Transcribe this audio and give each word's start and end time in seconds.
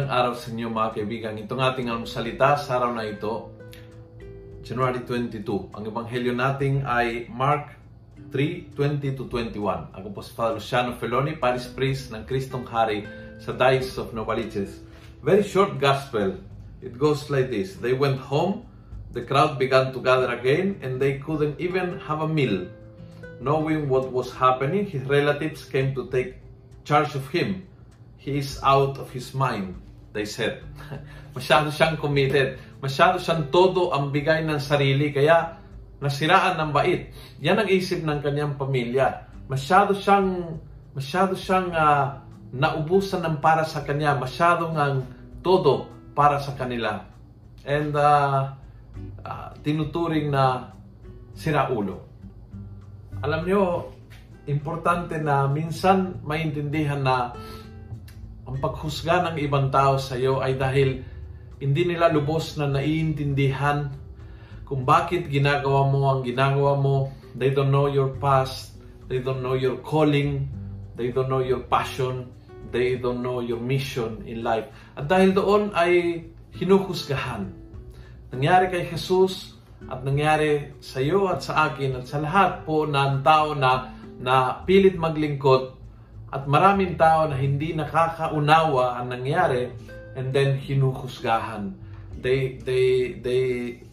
araw 0.00 0.32
sa 0.32 0.48
inyo 0.48 0.72
mga 0.72 0.96
kaibigan. 0.96 1.36
Itong 1.36 1.60
ating 1.60 1.92
almusalita 1.92 2.56
sa 2.56 2.80
araw 2.80 2.96
na 2.96 3.04
ito, 3.04 3.52
January 4.64 5.04
22. 5.04 5.76
Ang 5.76 5.84
ebanghelyo 5.92 6.32
natin 6.32 6.80
ay 6.88 7.28
Mark 7.28 7.76
3:20 8.32 9.12
to 9.12 9.28
21. 9.28 9.92
Ako 9.92 10.08
po 10.16 10.24
si 10.24 10.32
Father 10.32 10.56
Luciano 10.56 10.96
Feloni, 10.96 11.36
Paris 11.36 11.68
Priest 11.68 12.08
ng 12.08 12.24
Kristong 12.24 12.64
Hari 12.64 13.04
sa 13.36 13.52
Diocese 13.52 14.00
of 14.00 14.16
Novaliches. 14.16 14.80
Very 15.20 15.44
short 15.44 15.76
gospel. 15.76 16.40
It 16.80 16.96
goes 16.96 17.28
like 17.28 17.52
this. 17.52 17.76
They 17.76 17.92
went 17.92 18.16
home, 18.16 18.64
the 19.12 19.20
crowd 19.20 19.60
began 19.60 19.92
to 19.92 20.00
gather 20.00 20.32
again, 20.32 20.80
and 20.80 20.96
they 20.96 21.20
couldn't 21.20 21.60
even 21.60 22.00
have 22.08 22.24
a 22.24 22.30
meal. 22.30 22.64
Knowing 23.44 23.92
what 23.92 24.08
was 24.08 24.32
happening, 24.32 24.88
his 24.88 25.04
relatives 25.04 25.68
came 25.68 25.92
to 25.92 26.08
take 26.08 26.40
charge 26.88 27.12
of 27.12 27.28
him. 27.28 27.68
He 28.22 28.38
is 28.38 28.62
out 28.62 29.02
of 29.02 29.10
his 29.10 29.34
mind, 29.34 29.82
they 30.14 30.22
said. 30.22 30.62
Masyado 31.34 31.74
siyang 31.74 31.98
committed. 31.98 32.54
Masyado 32.78 33.18
siyang 33.18 33.50
todo 33.50 33.90
ang 33.90 34.14
bigay 34.14 34.46
ng 34.46 34.62
sarili. 34.62 35.10
Kaya 35.10 35.58
nasiraan 35.98 36.54
ng 36.54 36.70
bait. 36.70 37.10
Yan 37.42 37.58
ang 37.58 37.66
isip 37.66 37.98
ng 38.06 38.22
kanyang 38.22 38.54
pamilya. 38.54 39.26
Masyado 39.50 39.90
siyang 39.98 40.54
masyado 40.94 41.34
siyang 41.34 41.74
uh, 41.74 42.22
naubusan 42.54 43.26
ng 43.26 43.42
para 43.42 43.66
sa 43.66 43.82
kanya. 43.82 44.14
Masyado 44.14 44.70
ang 44.70 45.02
todo 45.42 45.90
para 46.14 46.38
sa 46.38 46.54
kanila. 46.54 47.02
And 47.66 47.90
uh, 47.90 48.54
uh, 49.26 49.50
tinuturing 49.66 50.30
na 50.30 50.70
siraulo. 51.34 52.06
Alam 53.18 53.42
niyo, 53.42 53.62
importante 54.46 55.18
na 55.18 55.50
minsan 55.50 56.22
maintindihan 56.22 57.02
na 57.02 57.34
ang 58.42 58.56
paghusga 58.58 59.30
ng 59.30 59.36
ibang 59.38 59.70
tao 59.70 59.98
sa 60.02 60.18
iyo 60.18 60.42
ay 60.42 60.58
dahil 60.58 61.02
hindi 61.62 61.82
nila 61.86 62.10
lubos 62.10 62.58
na 62.58 62.66
naiintindihan 62.66 63.94
kung 64.66 64.82
bakit 64.82 65.30
ginagawa 65.30 65.86
mo 65.86 66.00
ang 66.10 66.20
ginagawa 66.26 66.74
mo. 66.74 67.12
They 67.38 67.54
don't 67.54 67.70
know 67.70 67.86
your 67.86 68.18
past. 68.18 68.74
They 69.06 69.22
don't 69.22 69.44
know 69.44 69.54
your 69.54 69.78
calling. 69.84 70.48
They 70.98 71.14
don't 71.14 71.30
know 71.30 71.44
your 71.44 71.62
passion. 71.70 72.34
They 72.72 72.98
don't 72.98 73.22
know 73.22 73.44
your 73.44 73.60
mission 73.60 74.24
in 74.26 74.42
life. 74.42 74.66
At 74.98 75.06
dahil 75.06 75.36
doon 75.36 75.62
ay 75.76 76.24
hinuhusgahan. 76.56 77.52
Nangyari 78.32 78.72
kay 78.72 78.88
Jesus 78.88 79.54
at 79.86 80.00
nangyari 80.02 80.72
sa 80.80 80.98
iyo 81.04 81.28
at 81.28 81.44
sa 81.44 81.68
akin 81.70 82.00
at 82.00 82.04
sa 82.08 82.18
lahat 82.22 82.64
po 82.64 82.88
ng 82.88 83.20
tao 83.20 83.52
na, 83.52 83.92
na 84.18 84.64
pilit 84.64 84.96
maglingkod 84.96 85.81
at 86.32 86.48
maraming 86.48 86.96
tao 86.96 87.28
na 87.28 87.36
hindi 87.36 87.76
nakakaunawa 87.76 88.96
ang 88.96 89.12
nangyari 89.12 89.68
and 90.16 90.32
then 90.32 90.56
hinuhusgahan. 90.56 91.76
They, 92.22 92.56
they, 92.64 93.18
they 93.20 93.44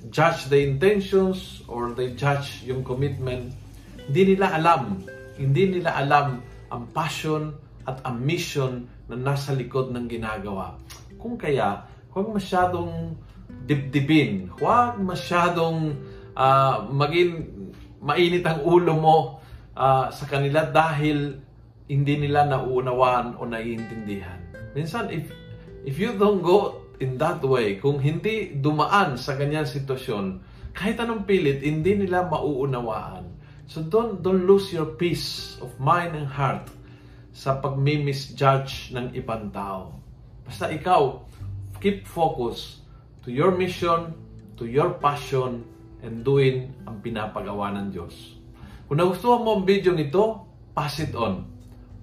judge 0.08 0.48
the 0.48 0.64
intentions 0.64 1.66
or 1.68 1.92
they 1.92 2.16
judge 2.16 2.64
yung 2.64 2.88
commitment. 2.88 3.52
Hindi 4.08 4.36
nila 4.36 4.56
alam. 4.56 5.04
Hindi 5.36 5.80
nila 5.80 6.00
alam 6.00 6.40
ang 6.72 6.84
passion 6.96 7.52
at 7.84 8.00
ang 8.08 8.24
mission 8.24 8.88
na 9.12 9.18
nasa 9.20 9.52
likod 9.52 9.92
ng 9.92 10.06
ginagawa. 10.08 10.80
Kung 11.20 11.36
kaya, 11.36 11.84
huwag 12.14 12.40
masyadong 12.40 13.18
dibdibin. 13.68 14.54
Huwag 14.56 15.02
masyadong 15.02 15.98
uh, 16.38 16.88
maging 16.88 17.50
mainit 18.00 18.46
ang 18.48 18.64
ulo 18.64 18.94
mo 18.96 19.18
uh, 19.76 20.08
sa 20.14 20.26
kanila 20.30 20.64
dahil 20.70 21.49
hindi 21.90 22.22
nila 22.22 22.46
nauunawaan 22.46 23.42
o 23.42 23.50
naiintindihan. 23.50 24.38
Minsan, 24.78 25.10
if, 25.10 25.34
if 25.82 25.98
you 25.98 26.14
don't 26.14 26.46
go 26.46 26.86
in 27.02 27.18
that 27.18 27.42
way, 27.42 27.82
kung 27.82 27.98
hindi 27.98 28.54
dumaan 28.54 29.18
sa 29.18 29.34
kanyang 29.34 29.66
sitwasyon, 29.66 30.38
kahit 30.78 31.02
anong 31.02 31.26
pilit, 31.26 31.66
hindi 31.66 31.98
nila 31.98 32.30
mauunawaan. 32.30 33.26
So 33.66 33.82
don't, 33.82 34.22
don't 34.22 34.46
lose 34.46 34.70
your 34.70 34.94
peace 35.02 35.58
of 35.66 35.74
mind 35.82 36.14
and 36.14 36.30
heart 36.30 36.70
sa 37.34 37.58
pagmi-misjudge 37.58 38.94
ng 38.94 39.18
ibang 39.18 39.50
tao. 39.50 39.98
Basta 40.46 40.70
ikaw, 40.70 41.26
keep 41.82 42.06
focus 42.06 42.86
to 43.26 43.34
your 43.34 43.50
mission, 43.58 44.14
to 44.62 44.70
your 44.70 44.94
passion, 45.02 45.66
and 46.06 46.22
doing 46.22 46.70
ang 46.86 47.02
pinapagawa 47.02 47.74
ng 47.74 47.94
Diyos. 47.94 48.38
Kung 48.86 49.02
nagustuhan 49.02 49.42
mo 49.42 49.58
ang 49.58 49.64
video 49.66 49.94
nito, 49.94 50.46
pass 50.74 51.02
it 51.02 51.14
on. 51.18 51.49